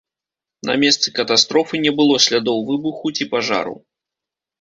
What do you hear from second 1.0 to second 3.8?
катастрофы не было слядоў выбуху ці пажару.